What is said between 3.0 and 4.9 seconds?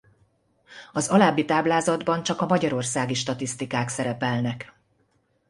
statisztikák szerepelnek.